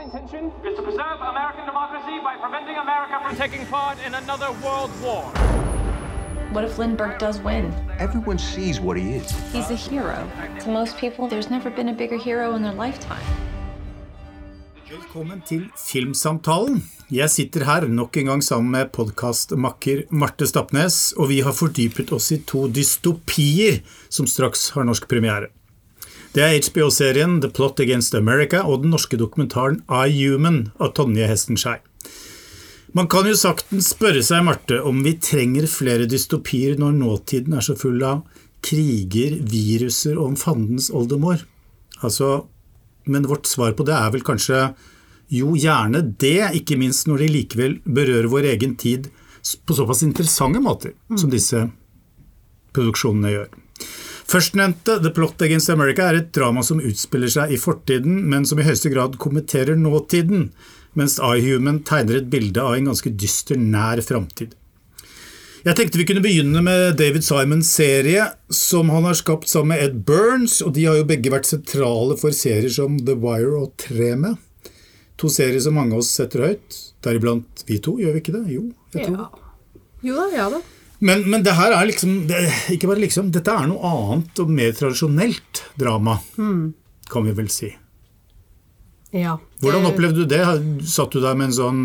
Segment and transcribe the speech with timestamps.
[0.00, 4.90] Intention is to preserve American democracy by preventing America from taking part in another world
[5.02, 5.24] war.
[6.54, 7.68] What if Lindbergh does win?
[7.98, 9.28] Everyone sees what he is.
[9.52, 10.16] He's a hero.
[10.60, 13.26] To most people, there's never been a bigger hero in their lifetime.
[14.88, 16.80] Velkommen til Filmsamtalen.
[17.10, 22.12] Jeg sitter her nok en gang sammen med podkastmakker Marte Stapnes, og vi har fordypet
[22.12, 25.52] oss i to dystopier som straks har norsk premiere.
[26.30, 31.26] Det er HBO-serien The Plot Against America og den norske dokumentaren I Human av Tonje
[31.26, 31.80] Hestenskei.
[32.94, 37.66] Man kan jo saktens spørre seg, Marte, om vi trenger flere dystopier når nåtiden er
[37.66, 38.22] så full av
[38.62, 41.42] kriger, viruser og om fandens oldemor.
[41.98, 42.44] Altså,
[43.10, 44.68] men vårt svar på det er vel kanskje
[45.34, 49.10] jo, gjerne det, ikke minst når de likevel berører vår egen tid
[49.66, 51.64] på såpass interessante måter som disse
[52.74, 53.50] produksjonene gjør.
[54.30, 58.60] Førstnevnte, The Plot Against America, er et drama som utspiller seg i fortiden, men som
[58.60, 60.52] i høyeste grad kommenterer nåtiden,
[60.94, 64.54] mens iHuman tegner et bilde av en ganske dyster, nær framtid.
[65.66, 69.82] Jeg tenkte vi kunne begynne med David Simons serie, som han har skapt sammen med
[69.82, 73.74] Ed Burns, og de har jo begge vært sentrale for serier som The Wire og
[73.82, 74.36] Treme.
[75.20, 78.46] To serier som mange av oss setter høyt, deriblant vi to, gjør vi ikke det?
[78.54, 79.48] Jo, jeg tror det.
[80.06, 80.62] Jo da, ja da.
[81.00, 82.40] Men, men det her er liksom det,
[82.74, 86.18] Ikke bare liksom, dette er noe annet og mer tradisjonelt drama,
[87.10, 87.70] kan vi vel si.
[89.16, 89.38] Ja.
[89.62, 90.44] Hvordan opplevde du det?
[90.86, 91.84] Satt du der med en sånn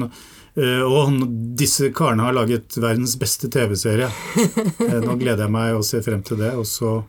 [0.56, 1.18] og
[1.60, 4.08] disse karene har laget verdens beste TV-serie.
[4.86, 6.54] Eh, Nå gleder jeg meg og ser frem til det.
[6.56, 7.02] Og så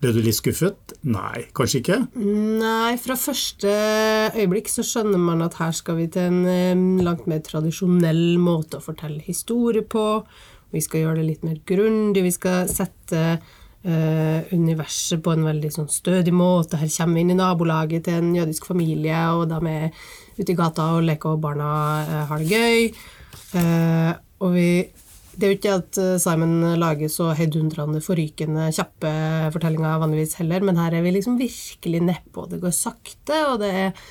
[0.00, 0.94] ble du litt skuffet?
[1.08, 1.98] Nei, kanskje ikke?
[2.16, 3.74] Nei, fra første
[4.36, 8.80] øyeblikk så skjønner man at her skal vi til en eh, langt mer tradisjonell måte
[8.80, 10.24] å fortelle historie på.
[10.74, 12.24] Vi skal gjøre det litt mer grundig.
[12.26, 13.20] Vi skal sette
[13.84, 16.80] eh, universet på en veldig sånn stødig måte.
[16.80, 20.04] Her kommer vi inn i nabolaget til en jødisk familie, og de er
[20.38, 21.70] ute i gata og leker, og barna
[22.02, 22.84] eh, har det gøy.
[23.60, 24.68] Eh, og vi
[25.34, 29.10] det er jo ikke at Simon lager så heidundrende, forrykende, kjappe
[29.50, 32.44] fortellinger vanligvis heller, men her er vi liksom virkelig nedpå.
[32.52, 34.04] Det går sakte, og det er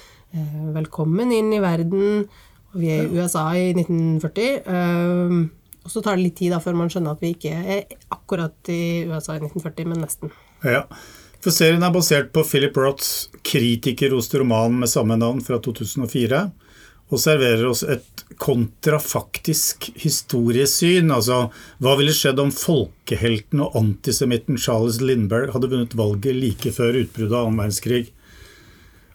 [0.76, 2.26] velkommen inn i verden.
[2.74, 5.63] Og vi er i USA i 1940.
[5.84, 8.72] og så tar det litt tid da, før man skjønner at vi ikke er akkurat
[8.72, 10.34] i USA i 1940, men nesten.
[10.64, 10.86] Ja.
[11.44, 16.46] For serien er basert på Philip Roths kritikerroste roman med samme navn fra 2004,
[17.14, 21.12] og serverer oss et kontrafaktisk historiesyn.
[21.14, 21.50] Altså,
[21.84, 27.36] hva ville skjedd om folkehelten og antisemitten Charles Lindberg hadde vunnet valget like før utbruddet
[27.36, 28.08] av annen verdenskrig?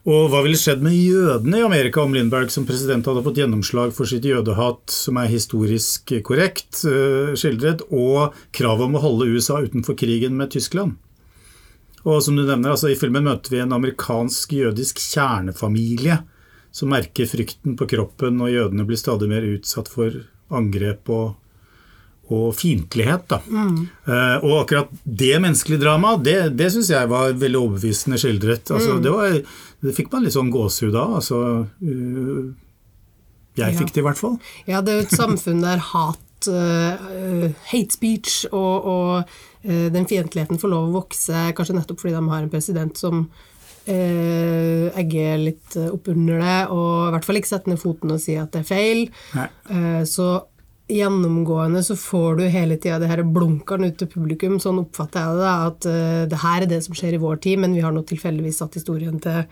[0.08, 3.90] Og hva ville skjedd med jødene i Amerika om Lindberg som president hadde fått gjennomslag
[3.92, 9.58] for sitt jødehat, som er historisk korrekt eh, skildret, og kravet om å holde USA
[9.60, 10.96] utenfor krigen med Tyskland?
[12.08, 16.22] Og som du nevner, altså I filmen møter vi en amerikansk jødisk kjernefamilie
[16.72, 21.36] som merker frykten på kroppen, og jødene blir stadig mer utsatt for angrep og,
[22.34, 23.24] og fiendtlighet.
[23.30, 23.38] da.
[23.48, 28.68] Eh, og akkurat det menneskelige dramaet, det, det syns jeg var veldig overbevisende skildret.
[28.74, 29.38] Altså, det, var,
[29.84, 31.14] det fikk man litt sånn gåsehud av.
[31.22, 31.42] Altså,
[31.82, 32.48] uh,
[33.58, 33.78] jeg Ja.
[33.80, 34.36] fikk det i hvert fall.
[34.68, 39.14] Ja, det er jo et samfunn der hat, uh, hate speech og, og
[39.64, 43.24] eh, den fiendtligheten får lov å vokse, kanskje nettopp fordi de har en president som
[43.88, 48.20] uh, egger litt eh, oppunder det, og i hvert fall ikke setter ned foten og
[48.22, 49.02] sier at det er feil.
[49.34, 50.28] Eh, så
[50.88, 55.36] gjennomgående så får du hele tida det her blunkeren ut til publikum, sånn oppfatter jeg
[55.36, 57.82] det, da, at uh, det her er det som skjer i vår tid, men vi
[57.84, 59.42] har nå tilfeldigvis satt historien til,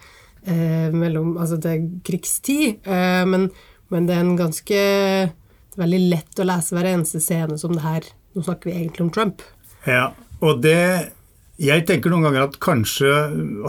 [0.49, 2.81] uh, mellom, altså til krigstid.
[2.89, 3.51] Uh, men,
[3.93, 5.35] men det er en ganske er
[5.77, 9.13] veldig lett å lese hver eneste scene som det her Nå snakker vi egentlig om
[9.13, 9.41] Trump.
[9.89, 10.11] Ja,
[10.45, 11.13] og det
[11.57, 13.09] Jeg tenker noen ganger at kanskje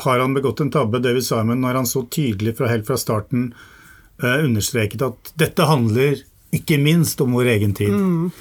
[0.04, 3.54] har han begått en tabbe, David Simon, når han så tydelig fra helt fra starten
[4.20, 6.18] understreket at dette handler
[6.56, 7.92] ikke minst om vår egen tid.
[7.94, 8.32] Mm.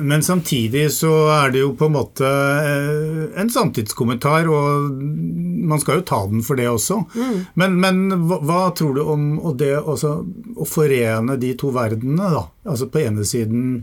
[0.00, 4.94] men samtidig så er det jo på en måte eh, en samtidskommentar, og
[5.68, 7.02] man skal jo ta den for det også.
[7.60, 10.14] Men, men hva, hva tror du om og det også,
[10.56, 12.46] å forene de to verdenene, da?
[12.64, 13.82] Altså på ene siden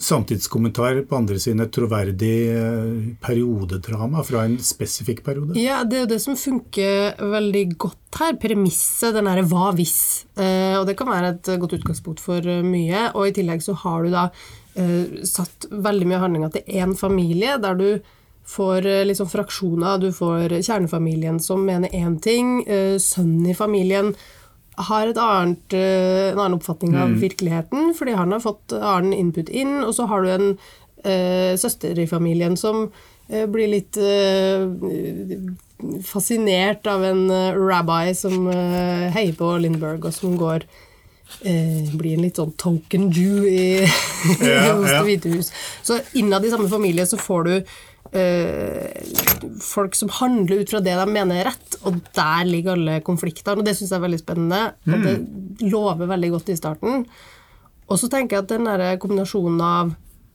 [0.00, 5.56] samtidskommentar, på andre siden et troverdig eh, periodedrama fra en spesifikk periode.
[5.60, 8.36] Ja, det er jo det som funker veldig godt her.
[8.40, 10.26] Premisset, den derre hva hvis.
[10.36, 13.08] Eh, og det kan være et godt utgangspunkt for eh, mye.
[13.14, 14.28] Og i tillegg så har du da
[15.24, 17.86] satt veldig mye av handlinga til én familie, der du
[18.44, 18.84] får
[19.16, 20.02] sånn fraksjoner.
[20.02, 22.58] Du får kjernefamilien som mener én ting,
[23.00, 24.12] sønnen i familien
[24.76, 29.48] har et annet, eh, en annen oppfatning av virkeligheten, fordi han har fått annen input
[29.48, 30.48] inn, og så har du en
[31.06, 32.90] uh, søster i familien som
[33.32, 34.68] uh, blir litt uh,
[36.04, 40.64] fascinert av en rabbi som heier på Lindberg, og som går
[41.36, 43.82] blir en litt sånn token Jew i,
[44.40, 45.02] Ja, hos ja.
[45.04, 45.50] Hvite hus.
[45.84, 47.74] Så innad i samme familie så får du
[49.62, 53.60] folk som handler ut fra det de mener er rett, og der ligger alle konfliktene.
[53.60, 57.06] Og det syns jeg er veldig spennende, og det lover veldig godt i starten.
[57.86, 59.92] Og så tenker jeg at den der kombinasjonen av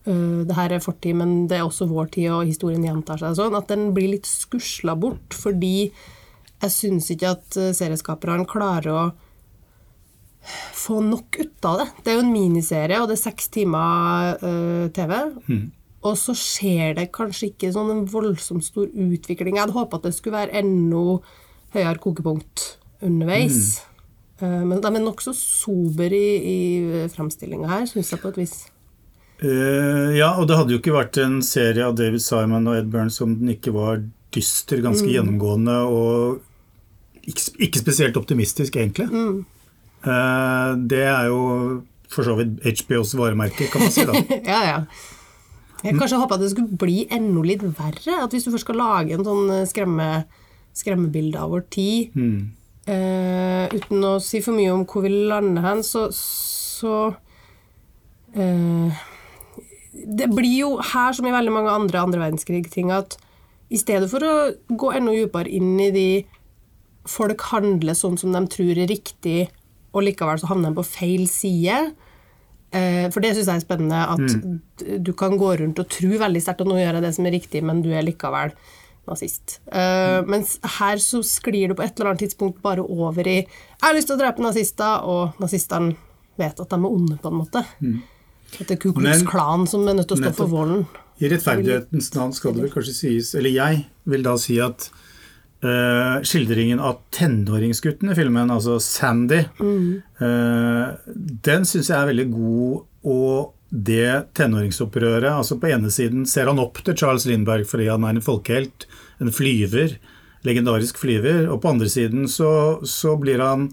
[0.07, 3.35] øh, det her er fortid, men det er også vår tid, og historien gjentar seg,
[3.37, 5.91] sånn, at den blir litt skusla bort, fordi
[6.61, 9.03] jeg syns ikke at øh, serieskaperne klarer å
[10.77, 11.89] få nok ut av det.
[12.01, 15.13] Det er jo en miniserie, og det er seks timer øh, TV.
[16.01, 19.57] Og så skjer det kanskje ikke sånn en voldsomt stor utvikling.
[19.57, 21.19] Jeg hadde håpa at det skulle være enda
[21.75, 22.65] høyere kokepunkt
[23.05, 23.81] underveis.
[24.41, 24.69] Mm.
[24.71, 26.59] Men de er nokså sober i, i
[27.13, 28.55] framstillinga her, syns jeg på et vis.
[29.41, 32.89] Uh, ja, og det hadde jo ikke vært en serie av David Simon og Ed
[32.93, 34.01] Burns om den ikke var
[34.33, 36.41] dyster, ganske gjennomgående og
[37.27, 39.07] ikke, ikke spesielt optimistisk, egentlig.
[40.01, 41.41] Eh, det er jo
[42.11, 44.05] for så vidt HBOs varemerke, kan man si.
[44.07, 44.17] da.
[44.53, 44.79] ja, ja.
[45.81, 48.17] Jeg kanskje håpa det skulle bli enda litt verre.
[48.25, 50.09] At hvis du først skal lage en sånn eh, skremme,
[50.77, 52.13] skremmebilde av vår tid
[52.87, 56.99] eh, Uten å si for mye om hvor vi lander hen, så, så
[58.35, 59.01] eh,
[59.91, 63.17] Det blir jo her, som i veldig mange andre andre verdenskrig-ting, at
[63.71, 64.35] i stedet for å
[64.67, 66.07] gå enda dypere inn i de
[67.07, 69.47] folk handler sånn som de tror er riktig,
[69.95, 71.93] og likevel så havner de på feil side.
[72.71, 75.01] Eh, For det syns jeg er spennende, at mm.
[75.03, 77.35] du kan gå rundt og tro veldig sterkt at nå gjør jeg det som er
[77.35, 78.53] riktig, men du er likevel
[79.09, 79.57] nazist.
[79.67, 83.83] Eh, Mens her så sklir det på et eller annet tidspunkt bare over i 'jeg
[83.83, 85.95] har lyst til å drepe nazister', og nazistene
[86.37, 87.65] vet at de er onde, på en måte.
[88.59, 90.87] At det er Ku Klux Klan som er nødt til å stå for volden.
[91.19, 94.89] I rettferdighetens navn skal det vel kanskje sies, eller jeg vil da si at
[95.65, 100.85] eh, skildringen av tenåringsgutten i filmen, altså Sandy, eh,
[101.47, 102.87] den syns jeg er veldig god.
[103.11, 108.03] Og det tenåringsopprøret altså På ene siden ser han opp til Charles Lindberg fordi han
[108.03, 108.85] er en folkehelt,
[109.23, 109.95] en flyver,
[110.45, 111.47] legendarisk flyver.
[111.49, 112.51] Og på andre siden så,
[112.85, 113.71] så blir han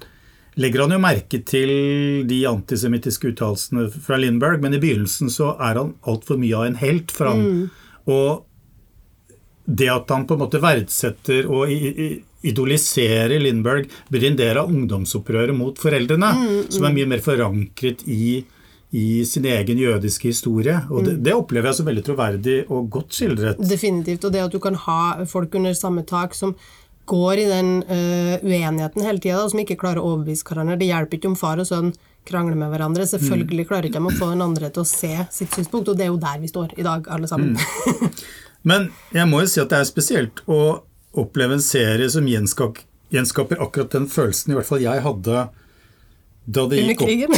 [0.58, 1.70] legger han jo merke til
[2.26, 6.80] de antisemittiske uttalelsene fra Lindberg, men i begynnelsen så er han altfor mye av en
[6.80, 7.44] helt for ham.
[8.10, 8.47] Og
[9.68, 11.68] det at han på en måte verdsetter og
[12.48, 16.30] idoliserer Lindberg, blir en del av ungdomsopprøret mot foreldrene,
[16.72, 18.38] som er mye mer forankret i,
[18.96, 20.78] i sin egen jødiske historie.
[20.88, 23.60] Og det, det opplever jeg som veldig troverdig og godt skildret.
[23.60, 24.24] Definitivt.
[24.24, 26.56] Og det at du kan ha folk under samme tak som
[27.08, 30.80] går i den uh, uenigheten hele tida, som ikke klarer å overbevise hverandre.
[30.80, 31.92] Det hjelper ikke om far og sønn
[32.28, 33.06] krangler med hverandre.
[33.08, 36.08] Selvfølgelig klarer ikke de å få den andre til å se sitt synspunkt, og det
[36.08, 37.56] er jo der vi står i dag, alle sammen.
[38.66, 40.82] Men jeg må jo si at det er spesielt å
[41.18, 42.80] oppleve en serie som gjenskap,
[43.14, 45.46] gjenskaper akkurat den følelsen i hvert fall jeg hadde
[46.48, 47.34] da det gikk opp,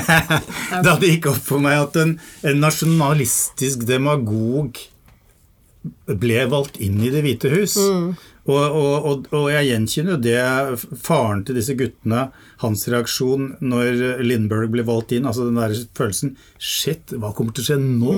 [0.86, 2.14] da det gikk opp for meg at en,
[2.48, 4.80] en nasjonalistisk demagog
[6.08, 7.76] ble valgt inn i Det hvite hus.
[8.50, 12.24] Og, og, og, og jeg gjenkjenner jo det faren til disse guttene,
[12.64, 17.62] hans reaksjon når Lindberg ble valgt inn, altså den der følelsen Shit, hva kommer til
[17.64, 18.16] å skje nå?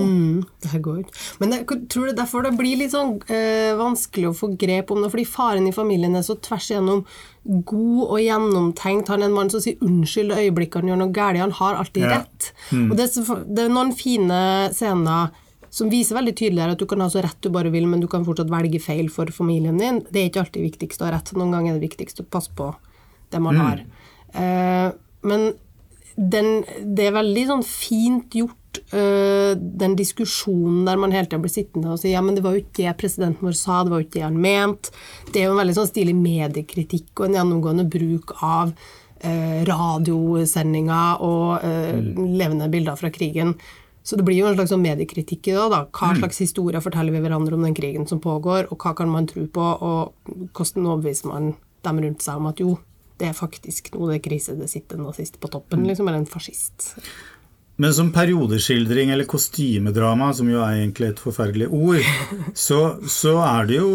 [0.65, 1.11] Det her går ut.
[1.13, 1.27] ikke.
[1.43, 4.91] Men jeg tror det er derfor det blir litt sånn øh, vanskelig å få grep
[4.95, 7.05] om det, fordi faren i familien er så tvers igjennom
[7.67, 9.09] god og gjennomtenkt.
[9.11, 11.41] Han er en mann som sier unnskyld i øyeblikket han gjør noe galt.
[11.43, 12.19] Han har alltid Ja.
[12.23, 12.53] rett.
[12.73, 14.43] Og det det er noen fine
[14.73, 15.31] scener
[15.73, 18.03] som viser veldig tydelig her at du kan ha så rett du bare vil, men
[18.03, 20.03] du kan fortsatt velge feil for familien din.
[20.11, 21.33] Det er ikke alltid viktigst å ha rett.
[21.33, 22.69] Noen ganger er det viktigst å passe på
[23.33, 23.81] det man har.
[24.37, 24.91] Eh,
[25.25, 25.53] men
[26.17, 26.59] den,
[26.93, 31.93] det er veldig sånn fint gjort, øh, den diskusjonen der man hele tida blir sittende
[31.95, 34.09] og si ja, men det var jo ikke det presidenten vår sa, det var jo
[34.09, 34.97] ikke det han mente.
[35.31, 41.25] Det er jo en veldig sånn stilig mediekritikk og en gjennomgående bruk av øh, radiosendinger
[41.25, 42.03] og øh,
[42.37, 43.57] levende bilder fra krigen.
[44.03, 45.67] Så det blir jo en slags sånn mediekritikk i det.
[45.71, 45.85] da.
[45.95, 49.29] Hva slags historier forteller vi hverandre om den krigen som pågår, og hva kan man
[49.31, 51.53] tro på, og hvordan overbeviser man
[51.87, 52.79] dem rundt seg om at jo,
[53.19, 56.25] det er faktisk noe det er krise, det sitter en nazist på toppen, liksom, eller
[56.25, 56.93] en fascist.
[57.81, 62.03] Men som periodeskildring eller kostymedrama, som jo er egentlig et forferdelig ord,
[62.67, 63.95] så, så er det jo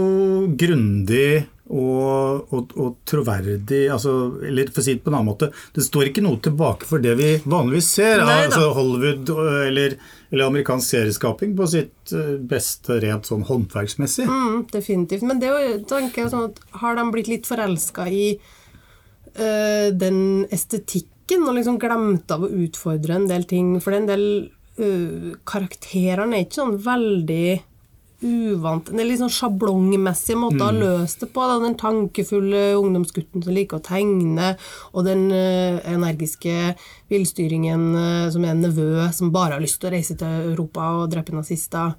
[0.58, 4.12] grundig og, og, og troverdig altså,
[4.48, 7.04] Eller for å si det på en annen måte, det står ikke noe tilbake for
[7.04, 8.24] det vi vanligvis ser.
[8.24, 9.32] av altså Hollywood
[9.68, 9.98] eller,
[10.32, 14.30] eller amerikansk serieskaping på sitt øh, beste rent sånn håndverksmessig.
[14.32, 15.28] Mm, definitivt.
[15.28, 20.20] Men det er tenker jeg sånn at har de blitt litt forelska i øh, den
[20.48, 23.76] estetikken, og liksom glemt av å utfordre en del ting?
[23.84, 24.28] For en del
[24.80, 27.58] uh, Karakterene er ikke sånn veldig
[28.18, 31.44] uvant Det er litt sånn sjablongmessig måte å løse løst det på.
[31.46, 31.60] Da.
[31.62, 34.56] Den tankefulle ungdomsgutten som liker å tegne,
[34.94, 36.74] og den uh, energiske
[37.12, 40.96] villstyringen uh, som er en nevø som bare har lyst til å reise til Europa
[41.02, 41.94] og drepe nazister.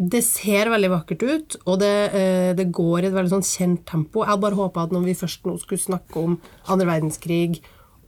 [0.00, 3.82] Det ser veldig vakkert ut, og det, eh, det går i et veldig sånn kjent
[3.84, 4.22] tempo.
[4.22, 6.38] Jeg hadde bare håpa at når vi først nå skulle snakke om
[6.72, 7.60] andre verdenskrig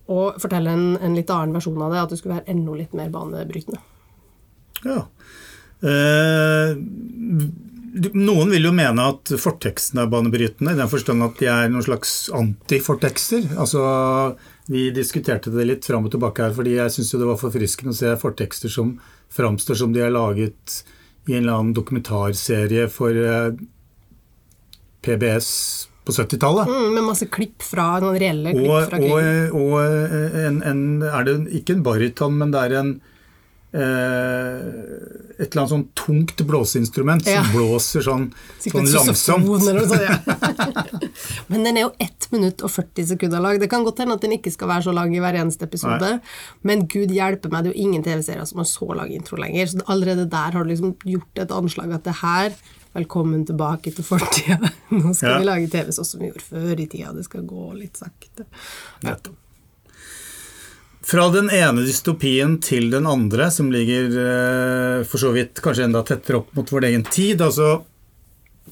[0.09, 2.97] og fortelle en, en litt annen versjon av det, at det skulle være enda litt
[2.97, 3.83] mer banebrytende.
[4.87, 5.03] Ja.
[5.83, 6.73] Eh,
[8.17, 11.85] noen vil jo mene at forteksten er banebrytende, i den forstand at de er noen
[11.85, 13.53] slags antifortekster.
[13.61, 13.85] Altså,
[14.73, 18.01] vi diskuterte det litt fram og tilbake her, fordi jeg syns det var forfriskende å
[18.01, 18.97] se fortekster som
[19.33, 20.81] framstår som de er laget
[21.29, 23.53] i en eller annen dokumentarserie for eh,
[25.07, 25.49] PBS
[26.05, 26.67] på 70-tallet.
[26.67, 29.53] Mm, med masse klipp fra noen reelle klipp Og, fra og, krigen.
[29.55, 32.93] og en, en, er det ikke en baryton, men det er en
[33.73, 37.43] et eller annet sånn tungt blåseinstrument som Ja.
[37.53, 38.27] blåser sånn,
[38.61, 39.95] sånn langsomt.
[39.97, 40.19] Ja.
[41.49, 43.59] Men den er jo 1 minutt og 40 sekunder lang.
[43.63, 46.21] Det kan godt hende at den ikke skal være så lang i hver eneste episode,
[46.63, 49.67] men gud hjelpe meg, det er jo ingen TV-serier som har så lang intro lenger.
[49.73, 52.53] Så allerede der har du liksom gjort et anslag at det her
[52.93, 54.69] Velkommen tilbake til fortida.
[54.93, 55.39] Nå skal Ja.
[55.39, 57.15] vi lage TV sånn som vi gjorde før i tida.
[57.17, 58.45] Det skal gå litt sakte.
[59.01, 59.15] Ja.
[61.03, 66.05] Fra den ene dystopien til den andre, som ligger eh, for så vidt kanskje enda
[66.07, 67.43] tettere opp mot vår egen tid.
[67.43, 67.81] altså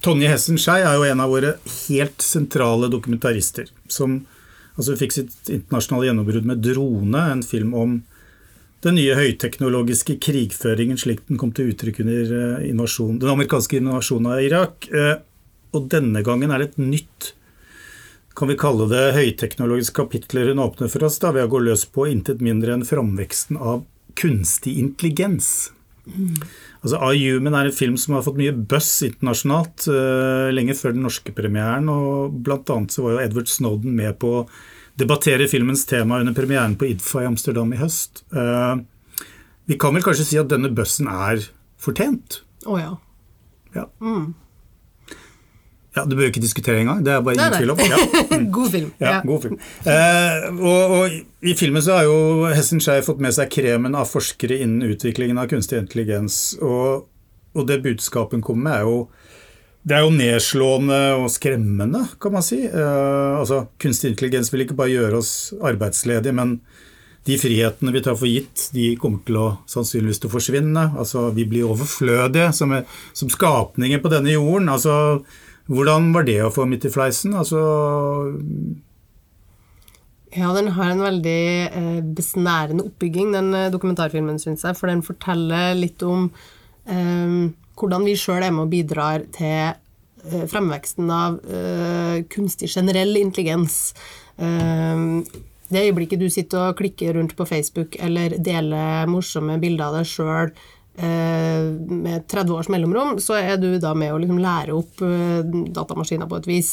[0.00, 1.56] Tonje Hessen Skei er jo en av våre
[1.88, 3.66] helt sentrale dokumentarister.
[3.90, 4.20] Som
[4.76, 7.98] altså fikk sitt internasjonale gjennombrudd med 'Drone', en film om
[8.80, 14.30] den nye høyteknologiske krigføringen slik den kom til uttrykk under eh, invasjon, den amerikanske invasjonen
[14.32, 14.88] av Irak.
[14.94, 15.18] Eh,
[15.72, 17.32] Og denne gangen er det et nytt
[18.38, 21.86] kan vi kalle det høyteknologiske kapitler hun åpner for oss, da, ved å gå løs
[21.90, 23.84] på intet mindre enn framveksten av
[24.18, 25.70] kunstig intelligens.
[26.80, 31.04] Altså, iHuman er en film som har fått mye buzz internasjonalt uh, lenge før den
[31.06, 34.46] norske premieren, og blant annet så var jo Edward Snowden med på å
[35.00, 38.24] debattere filmens tema under premieren på IDFA i Amsterdam i høst.
[38.34, 38.80] Uh,
[39.70, 41.44] vi kan vel kanskje si at denne buzzen er
[41.80, 42.40] fortjent?
[42.66, 42.94] Å ja.
[43.76, 43.86] Ja.
[46.00, 47.84] Ja, Du bør ikke diskutere engang, det er bare ingen tvil om.
[47.84, 48.40] Ja.
[48.56, 48.90] God film.
[49.00, 49.60] Ja, god film.
[49.84, 54.10] Eh, og, og I filmen så har jo Hessen Schei fått med seg kremen av
[54.10, 56.42] forskere innen utviklingen av kunstig intelligens.
[56.64, 57.06] Og,
[57.54, 59.00] og det budskapen kommer med, er jo
[59.80, 62.58] det er jo nedslående og skremmende, kan man si.
[62.68, 66.58] Eh, altså, Kunstig intelligens vil ikke bare gjøre oss arbeidsledige, men
[67.28, 70.84] de frihetene vi tar for gitt, de kommer til å sannsynligvis til å forsvinne.
[71.00, 72.72] Altså, Vi blir overflødige som,
[73.16, 74.68] som skapninger på denne jorden.
[74.72, 75.24] Altså,
[75.68, 77.34] Hvordan var det å få midt i fleisen?
[77.36, 77.60] Altså,
[80.30, 84.78] Ja, den har en veldig eh, besnærende oppbygging, den eh, dokumentarfilmen, syns jeg.
[84.78, 86.28] For den forteller litt om
[86.86, 87.50] eh,
[87.80, 93.92] hvordan vi sjøl er med og bidrar til eh, fremveksten av eh, kunstig generell intelligens.
[94.40, 100.08] Det øyeblikket du sitter og klikker rundt på Facebook eller deler morsomme bilder av deg
[100.08, 100.54] sjøl
[101.00, 106.28] med 30 års mellomrom, så er du da med å liksom lære opp datamaskina datamaskiner
[106.28, 106.70] på et vis.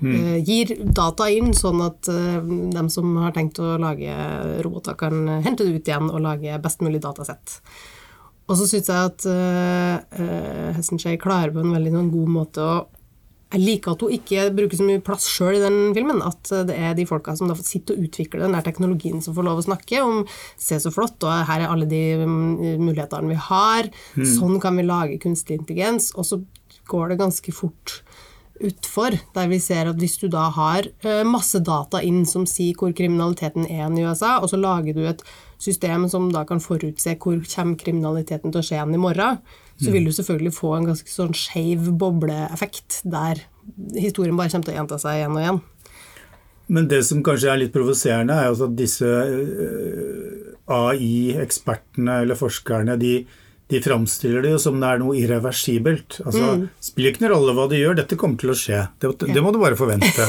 [0.00, 0.44] Mm.
[0.44, 2.40] gir data inn, sånn at eh,
[2.74, 4.14] dem som har tenkt å lage
[4.64, 7.60] roboter, kan hente det ut igjen og lage best mulig datasett.
[8.50, 12.72] Og så syns jeg at uh, Hessenskjei klarer på en veldig sånn god måte å
[13.50, 16.22] Jeg liker at hun ikke bruker så mye plass sjøl i den filmen.
[16.22, 19.62] At det er de folka som sitter og utvikler den der teknologien, som får lov
[19.62, 20.22] å snakke om
[20.60, 23.90] Se så flott, og her er alle de mm, mulighetene vi har.
[24.14, 26.12] Sånn kan vi lage kunstig intelligens.
[26.14, 26.42] Og så
[26.90, 28.00] går det ganske fort
[28.60, 32.76] utfor, der vi ser at hvis du da har eh, masse data inn som sier
[32.78, 35.24] hvor kriminaliteten er i USA, og så lager du et
[35.60, 39.40] system som da kan forutse hvor kommer kriminaliteten til å skje igjen i morgen,
[39.80, 43.42] så vil du selvfølgelig få en ganske sånn skeiv bobleeffekt der
[43.96, 45.60] historien bare kommer til å gjenta seg igjen og igjen.
[46.70, 53.14] Men det som kanskje er litt provoserende, er at disse eh, AI-ekspertene eller forskerne, de,
[53.70, 56.20] de framstiller det jo som det er noe irreversibelt.
[56.22, 58.84] Altså, Spiller ikke noen rolle hva de gjør, dette kommer til å skje.
[59.02, 60.28] Det, det må du bare forvente.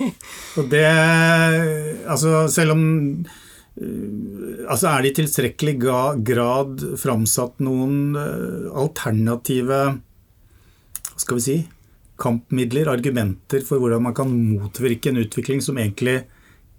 [0.60, 0.86] Og det
[2.08, 2.84] Altså, selv om
[3.78, 5.74] Altså, er det i tilstrekkelig
[6.26, 9.82] grad framsatt noen eh, alternative
[11.08, 11.58] Hva skal vi si
[12.18, 16.24] kampmidler, argumenter for hvordan man kan motvirke en utvikling som egentlig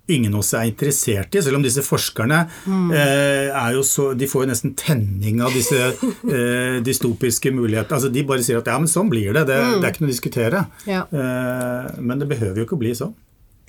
[0.09, 4.27] ingen av oss er interessert i, selv om disse forskerne eh, er jo så, de
[4.29, 5.77] får jo nesten tenning av disse
[6.35, 7.99] eh, dystopiske mulighetene.
[7.99, 10.09] Altså, de bare sier at ja, men sånn blir det, det, det er ikke noe
[10.09, 10.63] å diskutere.
[10.89, 11.05] Ja.
[11.13, 13.13] Eh, men det behøver jo ikke å bli sånn.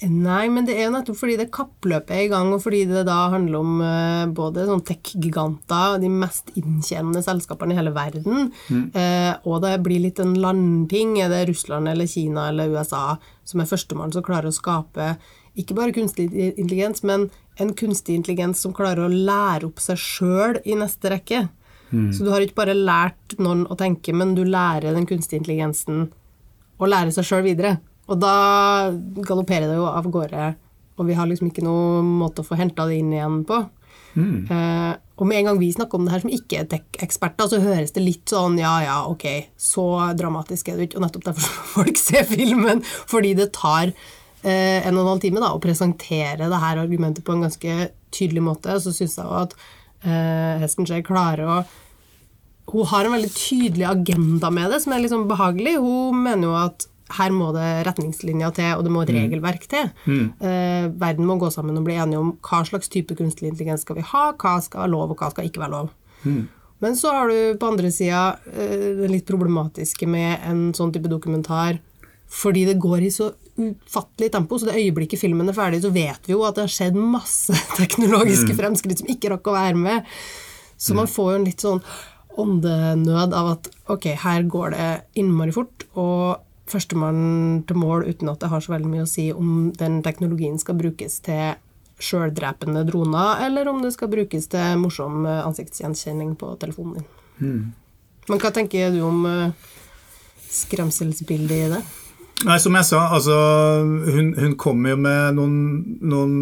[0.09, 3.03] Nei, men det er jo nettopp fordi det kappløpet er i gang, og fordi det
[3.05, 8.49] da handler om eh, både sånn tech-giganter, de mest inntjenende selskapene i hele verden,
[8.97, 11.19] eh, og det blir litt en landting.
[11.21, 15.19] Er det Russland eller Kina eller USA som er førstemann som klarer å skape
[15.59, 17.29] ikke bare kunstig intelligens, men
[17.61, 21.49] en kunstig intelligens som klarer å lære opp seg sjøl i neste rekke.
[22.15, 26.05] Så du har ikke bare lært noen å tenke, men du lærer den kunstige intelligensen
[26.79, 27.81] å lære seg sjøl videre.
[28.11, 28.91] Og da
[29.23, 30.55] galopperer det jo av gårde,
[30.99, 33.63] og vi har liksom ikke noen måte å få henta det inn igjen på.
[34.19, 37.61] Eh, og med en gang vi snakker om det her som ikke er tech-eksperter, så
[37.63, 39.85] høres det litt sånn ja, ja, ok, så
[40.19, 41.01] dramatisk er det ikke.
[41.01, 45.43] Og nettopp derfor folk se filmen, fordi det tar uh, en og en halv time
[45.43, 48.81] da, å presentere det her argumentet på en ganske tydelig måte.
[48.83, 49.55] Så syns jeg jo at
[50.07, 51.61] uh, Hesten Skjær klarer å
[52.71, 55.73] hun har en veldig tydelig agenda med det, som er liksom behagelig.
[55.83, 56.85] Hun mener jo at
[57.17, 59.91] her må det retningslinjer til, og det må et regelverk til.
[60.07, 63.99] Eh, verden må gå sammen og bli enige om hva slags type kunstig intelligens skal
[64.01, 65.93] vi ha, hva skal være lov, og hva skal ikke være lov.
[66.81, 71.11] Men så har du på andre sida eh, det litt problematiske med en sånn type
[71.13, 71.81] dokumentar,
[72.31, 76.29] fordi det går i så ufattelig tempo, så det øyeblikket filmen er ferdig, så vet
[76.29, 80.15] vi jo at det har skjedd masse teknologiske fremskritt som ikke rakk å være med.
[80.81, 81.83] Så man får jo en litt sånn
[82.41, 84.89] åndenød av at ok, her går det
[85.21, 86.41] innmari fort, og
[86.71, 90.59] førstemann til mål uten at det har så veldig mye å si om den teknologien
[90.61, 91.59] skal brukes til
[92.01, 97.09] sjøldrepende droner, eller om det skal brukes til morsom eh, ansiktsgjenkjenning på telefonen din.
[98.31, 99.73] Men hva tenker du om eh,
[100.51, 101.81] skremselsbildet i det?
[102.49, 103.35] Nei, som jeg sa, altså
[103.85, 105.57] Hun, hun kommer jo med noen,
[106.01, 106.37] noen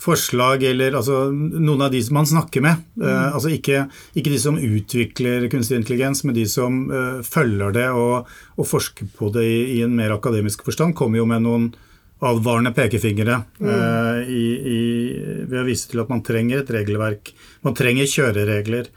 [0.00, 2.86] forslag, eller altså noen av de som man snakker med.
[3.02, 3.84] Eh, altså ikke,
[4.16, 9.10] ikke de som utvikler kunstig intelligens, men de som eh, følger det og, og forsker
[9.18, 11.68] på det i, i en mer akademisk forstand, kommer jo med noen
[12.24, 14.80] advarende pekefingre eh, i, i,
[15.48, 17.34] ved å vise til at man trenger et regelverk.
[17.66, 18.90] Man trenger kjøreregler.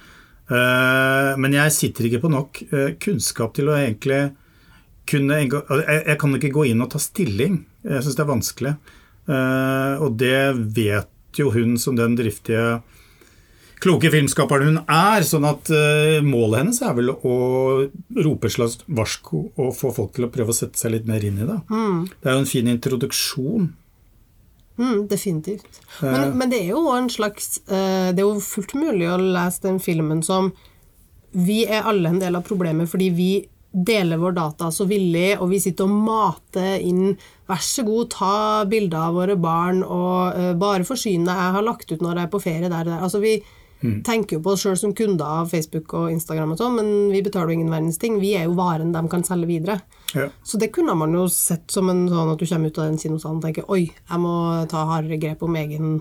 [0.48, 2.64] Eh, men jeg sitter ikke på nok
[3.04, 4.26] kunnskap til å egentlig
[5.10, 7.66] kunne jeg, jeg kan ikke gå inn og ta stilling.
[7.84, 8.78] Jeg syns det er vanskelig.
[9.28, 12.82] Eh, og det vet jo hun som den driftige,
[13.84, 15.24] kloke filmskaperen hun er.
[15.28, 17.38] sånn at eh, målet hennes er vel å
[18.24, 21.24] rope et slags varsko og få folk til å prøve å sette seg litt mer
[21.26, 21.60] inn i det.
[21.70, 23.72] Det er jo en fin introduksjon.
[24.78, 25.82] Mm, definitivt.
[26.02, 29.68] Men, men det er jo en slags eh, Det er jo fullt mulig å lese
[29.68, 30.48] den filmen som
[31.30, 33.28] Vi er alle en del av problemet fordi vi
[33.74, 37.16] deler vår data så villig, og vi sitter og mater inn
[37.54, 38.36] Vær så god, ta
[38.70, 41.38] bilder av våre barn, og uh, bare forsyn deg.
[41.38, 43.04] Jeg har lagt ut når jeg er på ferie der og der.
[43.06, 43.38] Altså, vi
[43.84, 47.20] tenker jo på oss sjøl som kunder av Facebook og Instagram og sånn, men vi
[47.26, 48.16] betaler jo ingen verdens ting.
[48.22, 49.82] Vi er jo varen de kan selge videre.
[50.14, 50.30] Ja.
[50.48, 53.00] Så det kunne man jo sett som en sånn at du kommer ut av den
[53.02, 54.36] kinosalen og tenker oi, jeg må
[54.72, 55.98] ta hardere grep om egen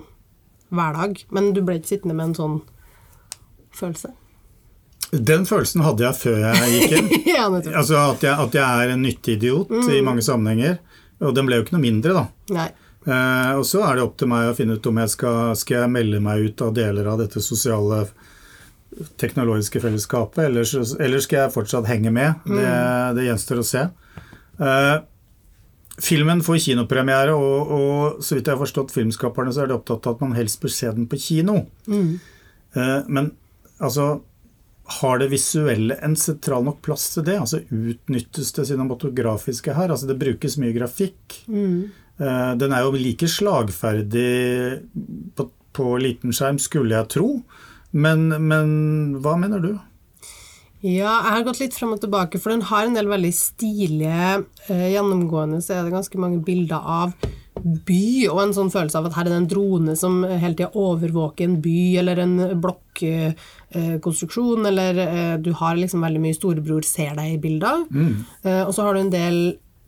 [0.71, 1.25] hverdag.
[1.35, 2.59] Men du ble ikke sittende med en sånn
[3.75, 4.13] følelse.
[5.13, 7.11] Den følelsen hadde jeg før jeg gikk inn.
[7.35, 7.45] ja.
[7.51, 10.79] Altså at jeg, at jeg er en nyttig idiot i mange sammenhenger.
[11.21, 12.25] Og den ble jo ikke noe mindre, da.
[12.55, 12.69] Nei.
[13.03, 15.81] Eh, og så er det opp til meg å finne ut om jeg skal, skal
[15.83, 18.05] jeg melde meg ut av deler av dette sosiale
[19.19, 20.67] teknologiske fellesskapet, eller,
[21.01, 22.43] eller skal jeg fortsatt henge med?
[22.45, 22.67] Det,
[23.17, 23.87] det gjenstår å se.
[24.61, 24.95] Eh,
[26.03, 30.07] filmen får kinopremiere, og, og så vidt jeg har forstått filmskaperne, så er de opptatt
[30.07, 31.63] av at man helst bør se den på kino.
[31.89, 33.33] Eh, men
[33.83, 34.15] altså
[34.85, 37.37] har det visuelle en sentral nok plass til det?
[37.39, 39.93] Altså Utnyttes det cinematografiske her?
[39.93, 41.37] Altså Det brukes mye grafikk.
[41.47, 44.83] Eh, Den er jo like slagferdig
[45.37, 47.29] på, på liten skjerm, skulle jeg tro.
[47.93, 49.71] Men, men hva mener du?
[50.83, 54.41] Ja, jeg har gått litt frem og tilbake, for den har en del veldig stilige
[54.67, 57.13] eh, Gjennomgående så er det ganske mange bilder av
[57.63, 60.71] by, og en sånn følelse av at her er det en drone som hele tida
[60.79, 67.13] overvåker en by, eller en blokkonstruksjon, eller eh, du har liksom veldig mye storebror ser
[67.19, 67.85] deg i bilder.
[68.43, 69.37] Eh, og så har du en del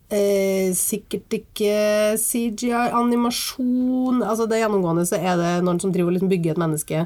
[0.09, 1.75] eh, sikkert ikke
[2.21, 6.97] CGI-animasjon Altså det gjennomgående så er det noen som driver og liksom bygger et menneske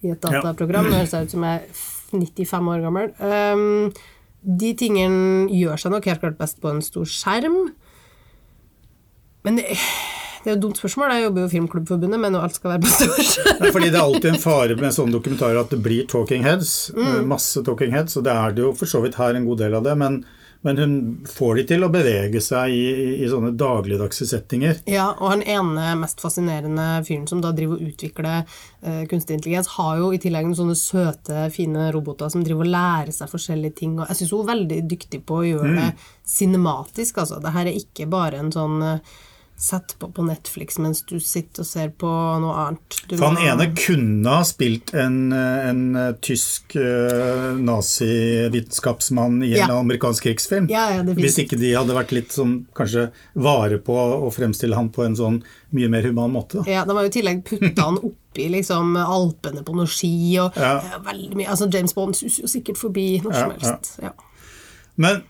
[0.00, 0.88] i et dataprogram.
[0.88, 3.12] det høres ut som jeg er 95 år gammel.
[3.22, 3.92] Um,
[4.40, 7.58] de tingene gjør seg nok helt klart best på en stor skjerm.
[9.46, 9.76] Men det,
[10.40, 11.12] det er jo et dumt spørsmål.
[11.12, 13.56] Jeg jobber jo i Filmklubbforbundet, men alt skal være på størrelse.
[13.74, 16.74] fordi det er alltid en fare med sånne dokumentarer at det blir talking heads.
[16.96, 17.26] Mm.
[17.28, 19.76] Masse talking heads, og det er det jo for så vidt her en god del
[19.76, 19.98] av det.
[20.00, 20.18] Men,
[20.64, 20.96] men hun
[21.28, 24.80] får de til å bevege seg i, i, i sånne dagligdagse settinger.
[24.88, 29.74] Ja, og han ene mest fascinerende fyren som da driver og utvikler eh, kunstig intelligens,
[29.76, 33.76] har jo i tillegg noen sånne søte, fine roboter som driver og lærer seg forskjellige
[33.84, 33.98] ting.
[34.00, 35.90] Og jeg syns hun er veldig dyktig på å gjøre det
[36.40, 37.44] cinematisk, altså.
[37.44, 39.18] Det her er ikke bare en sånn eh,
[39.60, 42.08] sette på på Netflix mens du sitter og ser på
[42.40, 42.96] noe annet.
[43.10, 49.58] Du For han ene kunne ha spilt en, en eh, tysk uh, nazivitenskapsmann i en
[49.58, 49.78] Ja.
[49.78, 50.68] amerikansk krigsfilm.
[50.70, 51.02] Ja, ja.
[51.02, 55.16] Hvis ikke de hadde vært litt sånn kanskje vare på å fremstille han på en
[55.18, 55.42] sånn
[55.76, 56.62] mye mer human måte.
[56.64, 56.70] Da.
[56.70, 60.56] Ja, De har jo i tillegg putta han oppi liksom, Alpene på noe ski og
[60.56, 61.48] veldig mye.
[61.52, 63.96] Altså, James Bond suser jo sikkert forbi når som helst.
[64.02, 64.12] Ja.
[64.96, 65.22] Men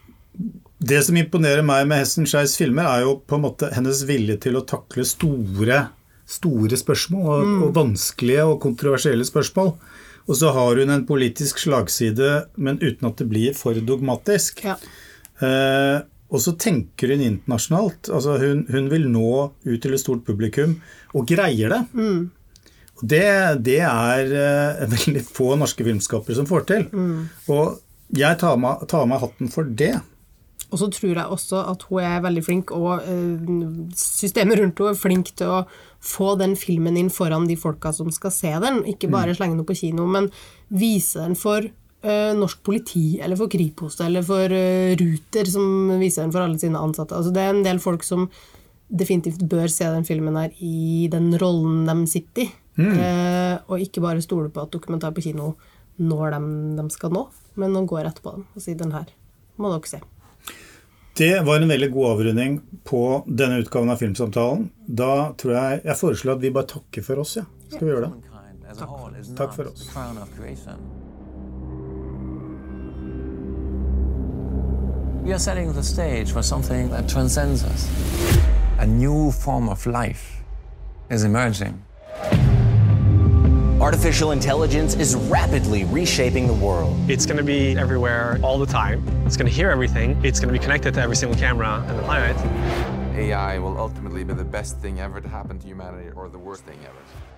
[0.81, 4.39] det som imponerer meg med Hessen Scheis filmer, er jo på en måte hennes vilje
[4.47, 5.83] til å takle store,
[6.31, 7.63] store spørsmål, og, Mm.
[7.67, 9.75] og vanskelige og kontroversielle spørsmål.
[10.29, 14.65] Og så har hun en politisk slagside, men uten at det blir for dogmatisk.
[14.65, 14.77] Ja.
[15.43, 18.09] Eh, og så tenker hun internasjonalt.
[18.09, 20.77] altså Hun, hun vil nå ut til et stort publikum,
[21.15, 21.81] og greier det.
[23.01, 26.87] Og det, det er eh, veldig få norske filmskapere som får til.
[27.49, 27.81] Og
[28.17, 29.97] jeg tar av meg hatten for det.
[30.71, 33.49] Og så tror jeg også at hun er veldig flink, og eh,
[33.99, 35.65] systemet rundt henne er flink til å
[36.01, 38.85] få den filmen inn foran de folka som skal se den.
[38.89, 40.31] Ikke bare slenge den på kino, men
[40.71, 46.25] vise den for eh, norsk politi, eller for Kripos, eller for eh, Ruter, som viser
[46.25, 47.19] den for alle sine ansatte.
[47.19, 48.29] Altså, det er en del folk som
[48.91, 52.51] definitivt bør se den filmen her i den rollen de sitter i.
[52.81, 52.95] Mm.
[53.69, 55.51] og ikke bare stole på at dokumentar på kino
[56.01, 56.47] når dem
[56.79, 57.27] de skal nå,
[57.61, 59.11] men å gå rett på dem og si den her
[59.61, 60.01] må dere se.
[61.19, 64.71] Det var en veldig god avrunding på denne utgaven av Filmsamtalen.
[64.87, 67.45] Da tror jeg jeg foreslår at vi bare takker for oss, ja.
[67.69, 68.27] Skal vi gjøre det?
[69.21, 69.91] Is Takk for oss.
[75.25, 77.89] We are setting the stage for something that transcends us.
[78.79, 80.43] A new form of life
[81.11, 81.83] is emerging.
[83.81, 86.95] Artificial intelligence is rapidly reshaping the world.
[87.09, 89.03] It's going to be everywhere all the time.
[89.25, 90.23] It's going to hear everything.
[90.23, 92.37] It's going to be connected to every single camera on the planet.
[93.17, 96.65] AI will ultimately be the best thing ever to happen to humanity or the worst
[96.65, 97.30] thing ever.